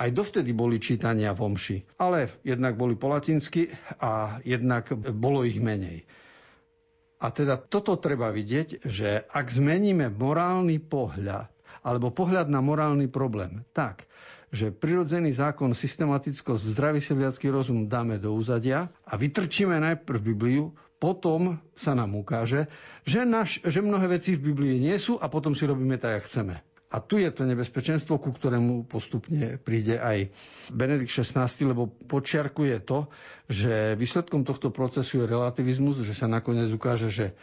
Aj 0.00 0.08
dovtedy 0.08 0.56
boli 0.56 0.80
čítania 0.80 1.36
v 1.36 1.52
omši, 1.52 2.00
ale 2.00 2.40
jednak 2.40 2.80
boli 2.80 2.96
po 2.96 3.12
latinsky 3.12 3.68
a 4.00 4.40
jednak 4.48 4.88
bolo 4.96 5.44
ich 5.44 5.60
menej. 5.60 6.08
A 7.20 7.28
teda 7.28 7.60
toto 7.60 8.00
treba 8.00 8.32
vidieť, 8.32 8.88
že 8.88 9.28
ak 9.28 9.52
zmeníme 9.52 10.08
morálny 10.08 10.80
pohľad, 10.80 11.52
alebo 11.84 12.08
pohľad 12.08 12.48
na 12.48 12.64
morálny 12.64 13.12
problém, 13.12 13.60
tak, 13.76 14.08
že 14.48 14.72
prirodzený 14.72 15.36
zákon 15.36 15.76
systematicko 15.76 16.56
zdravý 16.56 17.04
sedliacký 17.04 17.52
rozum 17.52 17.84
dáme 17.84 18.16
do 18.16 18.32
úzadia 18.32 18.88
a 19.04 19.20
vytrčíme 19.20 19.76
najprv 19.76 20.16
Bibliu, 20.32 20.72
potom 20.96 21.60
sa 21.76 21.92
nám 21.92 22.16
ukáže, 22.16 22.72
že, 23.04 23.28
naš, 23.28 23.60
že 23.64 23.84
mnohé 23.84 24.16
veci 24.16 24.32
v 24.36 24.52
Biblii 24.52 24.80
nie 24.80 24.96
sú 24.96 25.16
a 25.20 25.28
potom 25.28 25.52
si 25.52 25.68
robíme 25.68 25.96
tak, 25.96 26.20
jak 26.20 26.24
chceme. 26.24 26.60
A 26.90 26.98
tu 26.98 27.22
je 27.22 27.30
to 27.30 27.46
nebezpečenstvo, 27.46 28.18
ku 28.18 28.34
ktorému 28.34 28.82
postupne 28.82 29.62
príde 29.62 30.02
aj 30.02 30.26
Benedikt 30.74 31.14
XVI, 31.14 31.46
lebo 31.62 31.86
počiarkuje 31.86 32.82
to, 32.82 33.06
že 33.46 33.94
výsledkom 33.94 34.42
tohto 34.42 34.74
procesu 34.74 35.22
je 35.22 35.30
relativizmus, 35.30 36.02
že 36.02 36.18
sa 36.18 36.26
nakoniec 36.26 36.66
ukáže, 36.74 37.14
že 37.14 37.38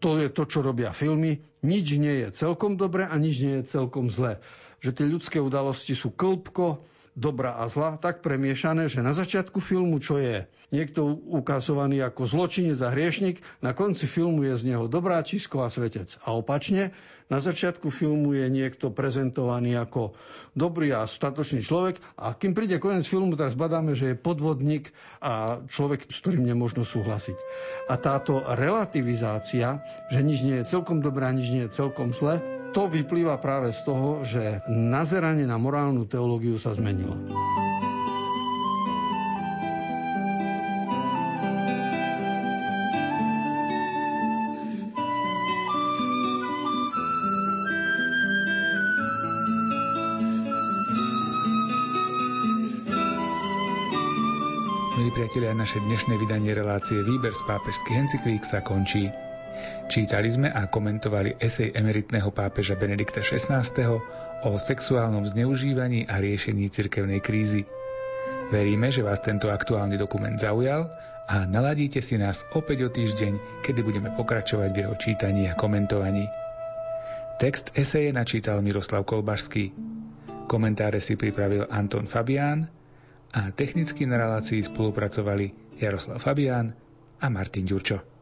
to 0.00 0.20
je 0.20 0.32
to, 0.32 0.44
čo 0.48 0.64
robia 0.64 0.92
filmy. 0.92 1.40
Nič 1.60 2.00
nie 2.00 2.24
je 2.24 2.28
celkom 2.32 2.80
dobre 2.80 3.04
a 3.04 3.12
nič 3.16 3.40
nie 3.44 3.60
je 3.60 3.68
celkom 3.72 4.08
zle. 4.08 4.40
Že 4.80 4.90
tie 4.96 5.06
ľudské 5.08 5.38
udalosti 5.40 5.92
sú 5.92 6.12
klbko, 6.12 6.84
dobra 7.18 7.58
a 7.58 7.66
zla 7.66 7.98
tak 7.98 8.22
premiešané, 8.22 8.86
že 8.86 9.02
na 9.02 9.10
začiatku 9.10 9.58
filmu, 9.58 9.98
čo 9.98 10.22
je 10.22 10.46
niekto 10.70 11.18
ukazovaný 11.34 11.98
ako 12.06 12.22
zločinec 12.22 12.78
a 12.78 12.94
hriešnik, 12.94 13.42
na 13.58 13.74
konci 13.74 14.06
filmu 14.06 14.46
je 14.46 14.54
z 14.54 14.62
neho 14.70 14.86
dobráčisko 14.86 15.66
a 15.66 15.68
svetec. 15.68 16.14
A 16.22 16.38
opačne, 16.38 16.94
na 17.28 17.42
začiatku 17.42 17.92
filmu 17.92 18.32
je 18.32 18.46
niekto 18.48 18.94
prezentovaný 18.94 19.76
ako 19.76 20.16
dobrý 20.56 20.94
a 20.94 21.04
statočný 21.04 21.60
človek 21.60 22.00
a 22.16 22.32
kým 22.32 22.56
príde 22.56 22.80
koniec 22.80 23.04
filmu, 23.04 23.36
tak 23.36 23.52
zbadáme, 23.52 23.92
že 23.98 24.14
je 24.14 24.16
podvodník 24.16 24.94
a 25.20 25.60
človek, 25.66 26.08
s 26.08 26.22
ktorým 26.24 26.46
nemôžno 26.46 26.86
súhlasiť. 26.86 27.36
A 27.90 28.00
táto 28.00 28.40
relativizácia, 28.40 29.82
že 30.08 30.24
nič 30.24 30.40
nie 30.40 30.56
je 30.62 30.70
celkom 30.70 31.04
dobré 31.04 31.28
a 31.28 31.36
nič 31.36 31.50
nie 31.52 31.66
je 31.68 31.74
celkom 31.74 32.16
zle, 32.16 32.57
to 32.72 32.88
vyplýva 32.88 33.40
práve 33.40 33.72
z 33.72 33.80
toho, 33.84 34.22
že 34.24 34.60
nazeranie 34.68 35.48
na 35.48 35.56
morálnu 35.56 36.04
teológiu 36.04 36.60
sa 36.60 36.76
zmenilo. 36.76 37.16
Milí 54.98 55.14
priatelia, 55.14 55.54
naše 55.54 55.78
dnešné 55.78 56.20
vydanie 56.20 56.52
relácie 56.52 57.00
Výber 57.06 57.32
z 57.32 57.42
pápežských 57.46 57.96
encyklík 57.96 58.42
sa 58.42 58.60
končí. 58.60 59.08
Čítali 59.88 60.28
sme 60.28 60.52
a 60.52 60.68
komentovali 60.68 61.40
esej 61.40 61.72
emeritného 61.72 62.28
pápeža 62.28 62.76
Benedikta 62.76 63.24
XVI. 63.24 63.64
o 64.44 64.50
sexuálnom 64.54 65.24
zneužívaní 65.24 66.04
a 66.06 66.20
riešení 66.20 66.68
cirkevnej 66.68 67.24
krízy. 67.24 67.64
Veríme, 68.48 68.88
že 68.88 69.04
vás 69.04 69.20
tento 69.20 69.52
aktuálny 69.52 70.00
dokument 70.00 70.36
zaujal 70.36 70.88
a 71.28 71.44
naladíte 71.44 72.00
si 72.00 72.16
nás 72.16 72.48
opäť 72.56 72.88
o 72.88 72.88
týždeň, 72.88 73.64
kedy 73.64 73.80
budeme 73.84 74.08
pokračovať 74.16 74.70
v 74.72 74.80
jeho 74.80 74.94
čítaní 74.96 75.52
a 75.52 75.56
komentovaní. 75.56 76.24
Text 77.36 77.70
eseje 77.76 78.10
načítal 78.10 78.64
Miroslav 78.64 79.04
Kolbašský. 79.04 79.70
Komentáre 80.48 80.98
si 80.98 81.14
pripravil 81.14 81.68
Anton 81.68 82.08
Fabián 82.08 82.66
a 83.36 83.52
technicky 83.52 84.08
na 84.08 84.16
relácii 84.16 84.64
spolupracovali 84.64 85.76
Jaroslav 85.76 86.18
Fabián 86.18 86.72
a 87.20 87.26
Martin 87.28 87.68
Ďurčo. 87.68 88.17